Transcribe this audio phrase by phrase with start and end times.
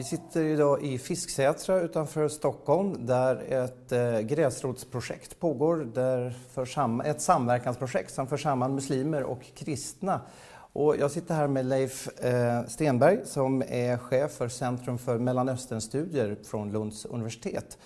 [0.00, 5.76] Vi sitter idag i Fisksätra utanför Stockholm där ett eh, gräsrotsprojekt pågår.
[5.76, 10.20] Där för sam ett samverkansprojekt som för samman muslimer och kristna.
[10.72, 16.36] Och jag sitter här med Leif eh, Stenberg som är chef för Centrum för Mellanösternstudier
[16.44, 17.78] från Lunds universitet.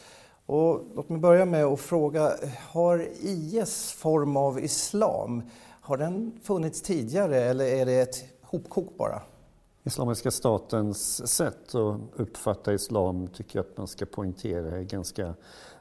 [0.46, 2.32] Och låt mig börja med att fråga,
[2.70, 5.42] har IS form av islam,
[5.80, 9.22] har den funnits tidigare eller är det ett hopkok bara?
[9.86, 15.34] Islamiska statens sätt att uppfatta islam tycker jag att man ska poängtera är ganska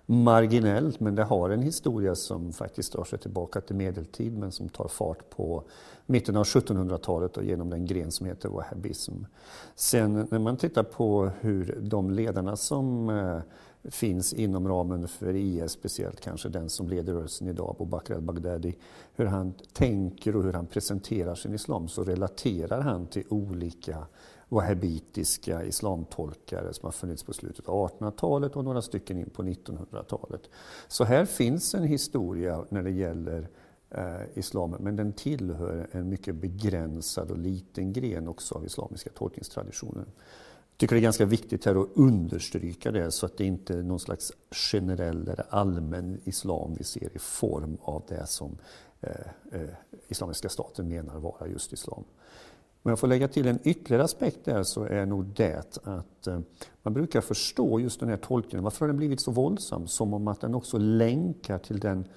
[0.05, 4.69] marginellt men det har en historia som faktiskt drar sig tillbaka till medeltid men som
[4.69, 5.63] tar fart på
[6.05, 9.13] mitten av 1700-talet och genom den gren som heter wahhabism.
[9.75, 13.39] Sen när man tittar på hur de ledarna som eh,
[13.89, 18.76] finns inom ramen för IS, speciellt kanske den som leder rörelsen idag, Abu Bakr al-Baghdadi,
[19.16, 24.08] hur han tänker och hur han presenterar sin islam så relaterar han till olika
[24.50, 30.49] wahhabitiska islamtolkare som har funnits på slutet av 1800-talet och några stycken in på 1900-talet.
[30.88, 33.48] Så här finns en historia när det gäller
[33.89, 40.05] eh, islam, men den tillhör en mycket begränsad och liten gren också av islamiska tolkningstraditionen.
[40.73, 43.84] Jag tycker det är ganska viktigt här att understryka det så att det inte är
[43.84, 48.58] någon slags generell eller allmän islam vi ser i form av det som
[49.02, 49.10] eh,
[49.52, 49.70] eh,
[50.08, 52.04] Islamiska staten menar vara just islam.
[52.84, 56.39] Om jag får lägga till en ytterligare aspekt där så är nog det att eh,
[56.84, 58.64] man brukar förstå just den här tolkningen.
[58.64, 59.88] Varför har den blivit så våldsam?
[59.88, 62.08] Som om att den också länkar till den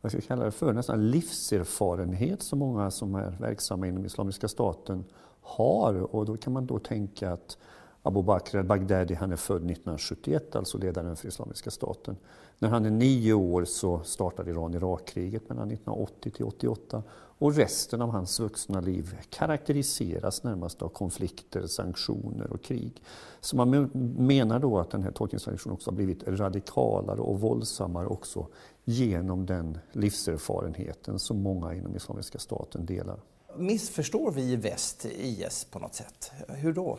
[0.00, 4.48] vad ska jag kalla det för, nästan livserfarenhet som många som är verksamma inom Islamiska
[4.48, 5.04] staten
[5.40, 6.14] har.
[6.14, 7.58] Och då kan man då tänka att
[8.06, 12.16] Abu Bakr al-Baghdadi, han är född 1971, alltså ledaren för Islamiska staten.
[12.58, 17.02] När han är nio år så startar Iran-Irak-kriget mellan 1980 till 88
[17.38, 23.02] och resten av hans vuxna liv karaktäriseras närmast av konflikter, sanktioner och krig.
[23.40, 28.46] Så man menar då att den här tolkningstraditionen också har blivit radikalare och våldsammare också
[28.84, 33.20] genom den livserfarenheten som många inom Islamiska staten delar.
[33.56, 36.32] Missförstår vi i väst IS på något sätt?
[36.48, 36.98] Hur då?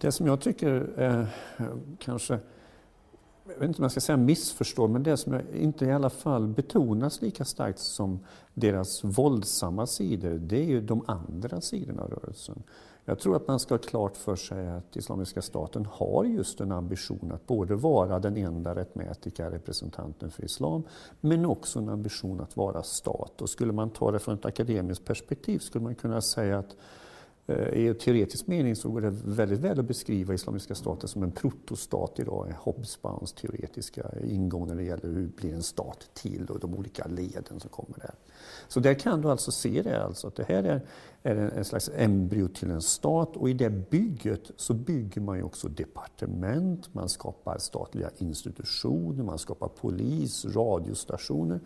[0.00, 1.26] Det som jag tycker är
[1.98, 2.38] kanske,
[3.46, 6.48] jag vet inte om jag ska säga missförstår, men det som inte i alla fall
[6.48, 8.20] betonas lika starkt som
[8.54, 12.62] deras våldsamma sidor, det är ju de andra sidorna av rörelsen.
[13.04, 16.72] Jag tror att man ska ha klart för sig att Islamiska staten har just en
[16.72, 20.82] ambition att både vara den enda rättmätiga representanten för islam,
[21.20, 23.42] men också en ambition att vara stat.
[23.42, 26.76] Och skulle man ta det från ett akademiskt perspektiv skulle man kunna säga att
[27.46, 31.32] Eh, i teoretisk mening så går det väldigt väl att beskriva Islamiska staten som en
[31.32, 36.74] protostat idag, Hobsbawms teoretiska ingång när det gäller hur blir en stat till och de
[36.74, 38.14] olika leden som kommer där.
[38.68, 40.86] Så där kan du alltså se det, alltså, att det här är,
[41.22, 45.42] är en slags embryo till en stat och i det bygget så bygger man ju
[45.42, 51.60] också departement, man skapar statliga institutioner, man skapar polis, radiostationer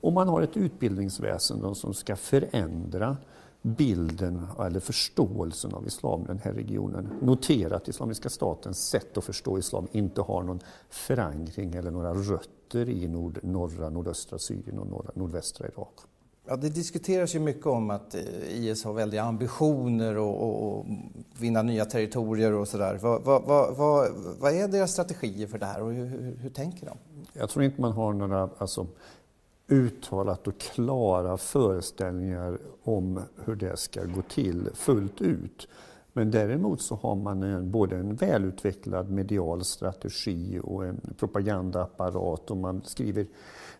[0.00, 3.16] och man har ett utbildningsväsende som ska förändra
[3.62, 7.08] bilden eller förståelsen av islam i den här regionen.
[7.22, 10.60] Notera att Islamiska statens sätt att förstå islam inte har någon
[10.90, 15.94] förankring eller några rötter i nord, norra, nordöstra Syrien och norra, nordvästra Irak.
[16.50, 20.86] Ja, det diskuteras ju mycket om att eh, IS har väldiga ambitioner och, och, och
[21.38, 22.98] vinna nya territorier och sådär.
[23.02, 24.08] Vad, vad, vad,
[24.40, 26.96] vad, är deras strategier för det här och hur, hur, hur tänker de?
[27.32, 28.86] Jag tror inte man har några alltså,
[29.70, 35.68] uttalat och klara föreställningar om hur det ska gå till fullt ut.
[36.12, 42.56] Men däremot så har man en, både en välutvecklad medial strategi och en propagandaapparat och
[42.56, 43.26] man skriver,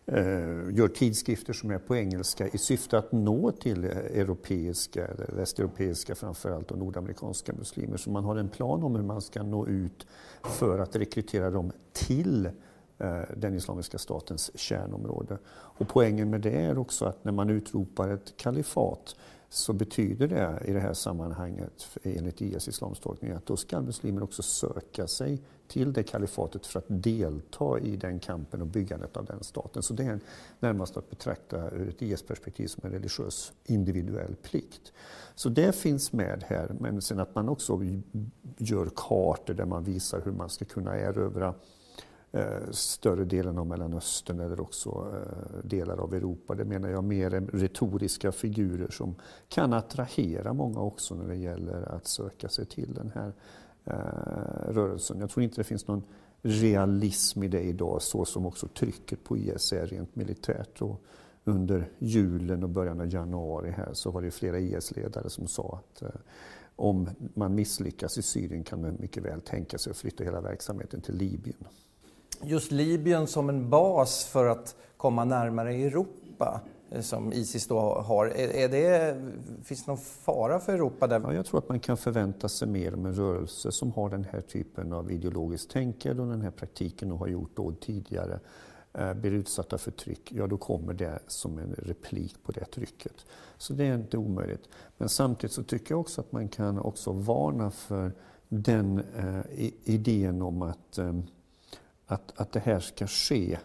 [0.05, 6.15] eh, gör tidskrifter som är på engelska i syfte att nå till europeiska, eller västeuropeiska
[6.15, 7.97] framförallt och nordamerikanska muslimer.
[7.97, 10.07] Så man har en plan om hur man ska nå ut
[10.43, 12.51] för att rekrytera dem till eh,
[13.01, 15.37] Eh, den Islamiska statens kärnområde.
[15.51, 19.15] Och poängen med det är också att när man utropar ett kalifat
[19.49, 24.43] så betyder det i det här sammanhanget, enligt IS islamstolkning, att då ska muslimer också
[24.43, 29.43] söka sig till det kalifatet för att delta i den kampen och byggandet av den
[29.43, 29.83] staten.
[29.83, 30.19] Så det är
[30.59, 34.93] närmast att betrakta ur ett IS-perspektiv som en religiös individuell plikt.
[35.35, 37.79] Så det finns med här, men sen att man också
[38.57, 41.53] gör kartor där man visar hur man ska kunna erövra
[42.33, 46.55] Eh, större delen av Mellanöstern eller också eh, delar av Europa.
[46.55, 49.15] Det menar jag mer är retoriska figurer som
[49.49, 53.33] kan attrahera många också när det gäller att söka sig till den här
[53.85, 55.19] eh, rörelsen.
[55.19, 56.03] Jag tror inte det finns någon
[56.41, 60.81] realism i det idag så som också trycket på IS är rent militärt.
[60.81, 61.01] Och
[61.43, 66.03] under julen och början av januari här så var det flera IS-ledare som sa att
[66.75, 71.01] om man misslyckas i Syrien kan man mycket väl tänka sig att flytta hela verksamheten
[71.01, 71.67] till Libyen
[72.43, 76.61] just Libyen som en bas för att komma närmare Europa
[76.91, 78.25] eh, som Isis då har.
[78.25, 79.15] Är, det,
[79.63, 81.19] finns det någon fara för Europa där?
[81.19, 84.23] Ja, jag tror att man kan förvänta sig mer om en rörelse som har den
[84.23, 88.39] här typen av ideologiskt tänkande och den här praktiken och har gjort då tidigare
[88.93, 93.25] eh, blir utsatta för tryck, ja då kommer det som en replik på det trycket.
[93.57, 94.69] Så det är inte omöjligt.
[94.97, 98.11] Men samtidigt så tycker jag också att man kan också varna för
[98.49, 101.13] den eh, idén om att eh,
[102.11, 103.57] att, att det här ska ske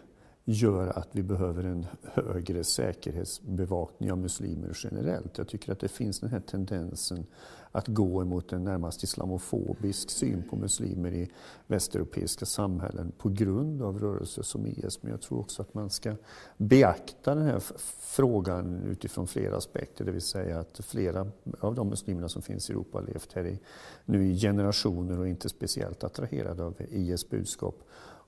[0.45, 5.37] gör att vi behöver en högre säkerhetsbevakning av muslimer generellt.
[5.37, 7.25] Jag tycker att det finns den här tendensen
[7.71, 11.31] att gå emot en närmast islamofobisk syn på muslimer i
[11.67, 15.03] västeuropeiska samhällen på grund av rörelser som IS.
[15.03, 16.15] Men jag tror också att man ska
[16.57, 17.61] beakta den här
[17.99, 20.05] frågan utifrån flera aspekter.
[20.05, 23.45] Det vill säga att flera av de muslimerna som finns i Europa har levt här
[23.45, 23.59] i,
[24.05, 27.83] nu i generationer och inte speciellt attraherade av IS budskap.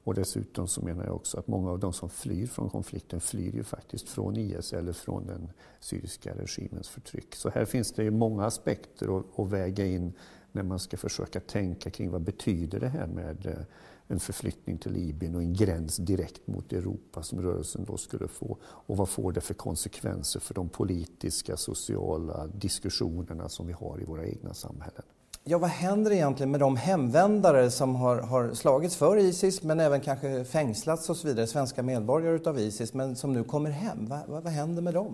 [0.09, 3.55] Och dessutom så menar jag också att många av de som flyr från konflikten flyr
[3.55, 7.35] ju faktiskt från IS eller från den syriska regimens förtryck.
[7.35, 10.13] Så här finns det många aspekter att, att väga in
[10.51, 13.65] när man ska försöka tänka kring vad betyder det här med eh,
[14.07, 18.57] en förflyttning till Libyen och en gräns direkt mot Europa som rörelsen då skulle få.
[18.63, 24.05] Och vad får det för konsekvenser för de politiska, sociala diskussionerna som vi har i
[24.05, 25.03] våra egna samhällen?
[25.43, 30.01] Ja, vad händer egentligen med de hemvändare som har, har slagits för Isis men även
[30.01, 34.05] kanske fängslats och så vidare, svenska medborgare utav Isis, men som nu kommer hem?
[34.05, 35.13] Va, va, vad händer med dem?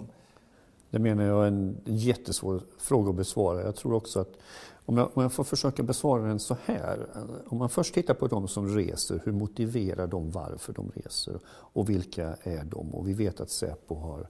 [0.89, 3.61] Det menar jag är en jättesvår fråga att besvara.
[3.61, 4.33] Jag tror också att
[4.85, 7.07] om jag, om jag får försöka besvara den så här.
[7.45, 11.39] Om man först tittar på de som reser, hur motiverar de varför de reser?
[11.47, 12.95] Och vilka är de?
[12.95, 14.27] Och vi vet att Säpo har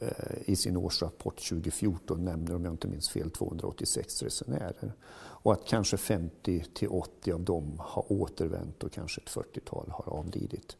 [0.00, 0.08] eh,
[0.44, 4.92] i sin årsrapport 2014 nämner, om jag inte minns fel, 286 resenärer.
[5.14, 10.12] Och att kanske 50 till 80 av dem har återvänt och kanske ett 40-tal har
[10.18, 10.76] avlidit.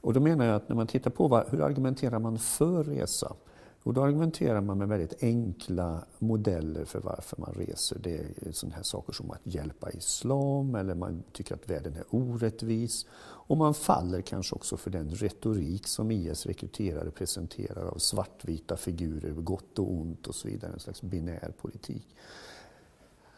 [0.00, 3.34] Och då menar jag att när man tittar på vad, hur argumenterar man för resa?
[3.84, 7.98] Och då argumenterar man med väldigt enkla modeller för varför man reser.
[7.98, 12.04] Det är sådana här saker som att hjälpa islam eller man tycker att världen är
[12.10, 13.06] orättvis.
[13.46, 19.30] Och man faller kanske också för den retorik som IS rekryterare presenterar av svartvita figurer,
[19.30, 22.06] gott och ont och så vidare, en slags binär politik.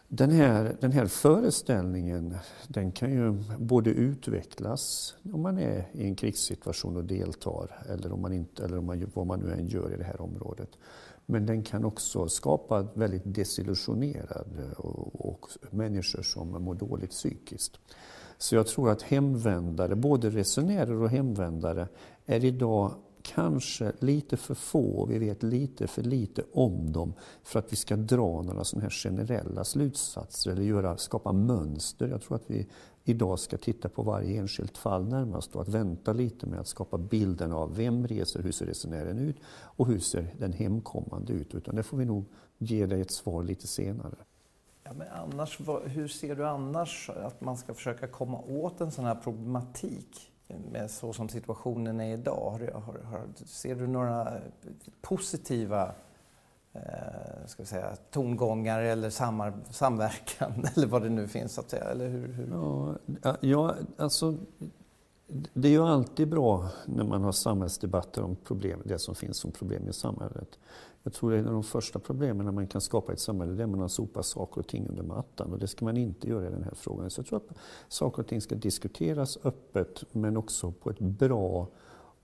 [0.09, 2.37] Den här, den här föreställningen
[2.69, 8.23] den kan ju både utvecklas om man är i en krigssituation och deltar eller, om
[8.23, 10.69] man inte, eller om man, vad man nu än gör i det här området.
[11.27, 17.79] Men den kan också skapa väldigt desillusionerade och, och människor som mår dåligt psykiskt.
[18.39, 21.89] Så jag tror att hemvändare, både resenärer och hemvändare,
[22.27, 22.95] är idag
[23.35, 27.97] kanske lite för få, vi vet lite för lite om dem för att vi ska
[27.97, 32.09] dra några sådana här generella slutsatser eller göra, skapa mönster.
[32.09, 32.67] Jag tror att vi
[33.05, 36.99] idag ska titta på varje enskilt fall närmast och att vänta lite med att skapa
[36.99, 41.55] bilden av vem reser, hur ser resenären ut och hur ser den hemkommande ut.
[41.55, 42.25] Utan det får vi nog
[42.59, 44.17] ge dig ett svar lite senare.
[44.85, 49.05] Ja, men annars, hur ser du annars att man ska försöka komma åt en sån
[49.05, 50.33] här problematik?
[50.49, 52.51] Med så som situationen är idag?
[52.51, 54.33] Har, har, har, ser du några
[55.01, 55.95] positiva
[56.73, 61.59] eh, ska vi säga, tongångar eller samar, samverkan eller vad det nu finns?
[61.59, 62.49] att säga, eller hur, hur?
[63.23, 64.37] Ja, ja, alltså
[65.29, 69.51] det är ju alltid bra när man har samhällsdebatter om problem, det som finns som
[69.51, 70.59] problem i samhället.
[71.03, 73.53] Jag tror det är en av de första problemen när man kan skapa ett samhälle,
[73.53, 75.53] det är att man sopar saker och ting under mattan.
[75.53, 77.11] Och det ska man inte göra i den här frågan.
[77.11, 77.57] Så jag tror att
[77.89, 81.69] saker och ting ska diskuteras öppet men också på ett bra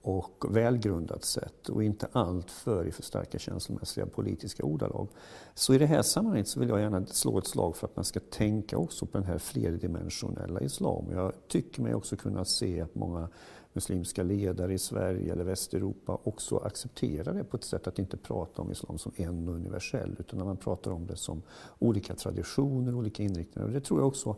[0.03, 5.07] och välgrundat sätt och inte allt för i för starka känslomässiga politiska ordalag.
[5.53, 8.05] Så i det här sammanhanget så vill jag gärna slå ett slag för att man
[8.05, 11.05] ska tänka också på den här flerdimensionella islam.
[11.11, 13.29] Jag tycker mig också kunna se att många
[13.73, 18.61] muslimska ledare i Sverige eller Västeuropa också accepterar det på ett sätt att inte prata
[18.61, 21.41] om islam som en och universell utan när man pratar om det som
[21.79, 23.67] olika traditioner, olika inriktningar.
[23.67, 24.35] Och det tror jag också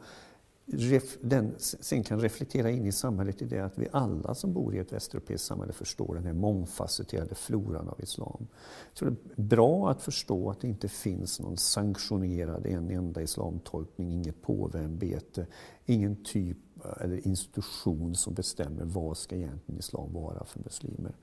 [1.21, 4.79] den sen kan reflektera in i samhället i det att vi alla som bor i
[4.79, 8.47] ett västeuropeiskt samhälle förstår den här mångfacetterade floran av islam.
[8.89, 13.21] Jag tror det är bra att förstå att det inte finns någon sanktionerad en enda
[13.21, 15.47] islamtolkning, inget påveämbete,
[15.85, 16.57] ingen typ
[17.01, 21.13] eller institution som bestämmer vad ska egentligen islam vara för muslimer.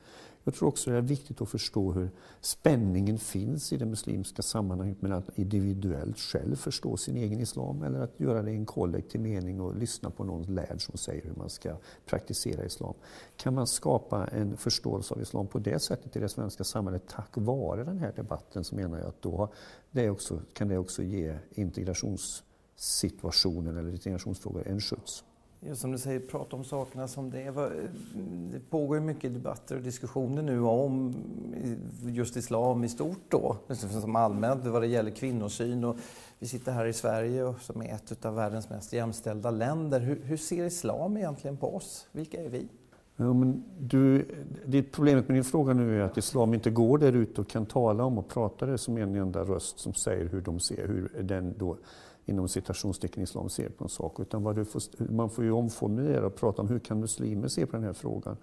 [0.44, 5.02] Jag tror också det är viktigt att förstå hur spänningen finns i det muslimska sammanhanget
[5.02, 9.20] mellan att individuellt själv förstå sin egen islam eller att göra det i en kollektiv
[9.20, 12.94] mening och lyssna på någon lärd som säger hur man ska praktisera islam.
[13.36, 17.30] Kan man skapa en förståelse av islam på det sättet i det svenska samhället tack
[17.34, 19.48] vare den här debatten så menar jag att då
[19.90, 25.24] det också, kan det också ge integrationssituationen eller integrationsfrågor en skjuts.
[25.66, 27.52] Just som du säger, prata om sakerna som det är.
[28.52, 31.14] Det pågår ju mycket debatter och diskussioner nu om
[32.06, 33.56] just islam i stort då,
[34.00, 35.84] som allmänt vad det gäller kvinnosyn.
[35.84, 35.96] Och
[36.38, 40.00] vi sitter här i Sverige som är ett av världens mest jämställda länder.
[40.00, 42.06] Hur, hur ser islam egentligen på oss?
[42.12, 42.68] Vilka är vi?
[43.16, 44.26] Ja, men du,
[44.66, 47.66] det problemet med din fråga nu är att islam inte går där ute och kan
[47.66, 51.22] tala om och prata det som en enda röst som säger hur de ser, hur
[51.22, 51.76] den då
[52.26, 54.20] inom citationstecken islam ser på en sak.
[54.20, 57.76] Utan vad får, man får ju omformulera och prata om hur kan muslimer se på
[57.76, 58.36] den här frågan.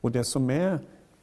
[0.00, 0.78] Och det som är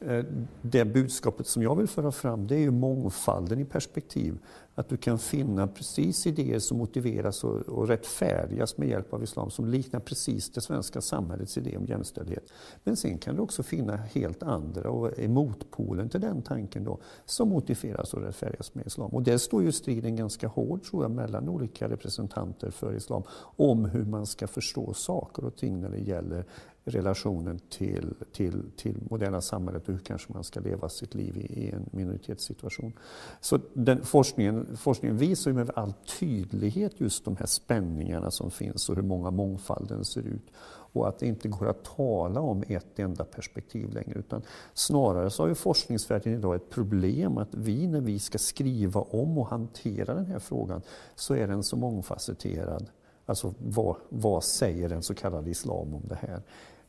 [0.06, 0.24] Eh,
[0.62, 4.38] det budskapet som jag vill föra fram det är ju mångfalden i perspektiv.
[4.74, 9.50] Att du kan finna precis idéer som motiveras och, och rättfärdigas med hjälp av islam
[9.50, 12.52] som liknar precis det svenska samhällets idé om jämställdhet.
[12.84, 16.98] Men sen kan du också finna helt andra och är motpolen till den tanken då,
[17.24, 19.10] som motiveras och rättfärdigas med islam.
[19.10, 23.22] Och där står ju striden ganska hård tror jag mellan olika representanter för islam
[23.56, 26.44] om hur man ska förstå saker och ting när det gäller
[26.84, 31.40] relationen till, till, till moderna samhället och hur kanske man ska leva sitt liv i,
[31.40, 32.92] i en minoritetssituation.
[33.40, 38.88] Så den forskningen, forskningen visar ju med all tydlighet just de här spänningarna som finns
[38.88, 40.50] och hur många mångfalden ser ut.
[40.92, 44.18] Och att det inte går att tala om ett enda perspektiv längre.
[44.18, 44.42] Utan
[44.74, 49.38] snarare så har ju forskningsvärlden idag ett problem att vi när vi ska skriva om
[49.38, 50.82] och hantera den här frågan
[51.14, 52.90] så är den så mångfacetterad.
[53.30, 56.42] Alltså vad, vad säger den så kallade islam om det här?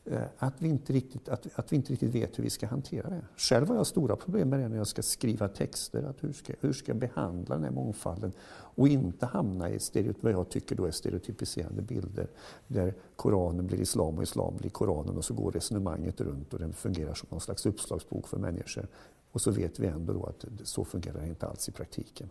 [0.04, 3.10] Eh, att vi, inte riktigt, att, att vi inte riktigt vet hur vi ska hantera
[3.10, 3.24] det.
[3.36, 6.02] Själv har jag stora problem med det när jag ska skriva texter.
[6.02, 10.22] Att hur, ska, hur ska jag behandla den här mångfalden och inte hamna i stereotyp,
[10.22, 12.28] vad jag tycker då är stereotypiserande bilder
[12.66, 16.72] där Koranen blir islam och islam blir Koranen och så går resonemanget runt och den
[16.72, 18.88] fungerar som någon slags uppslagsbok för människor.
[19.32, 22.30] Och så vet vi ändå då att så fungerar det inte alls i praktiken.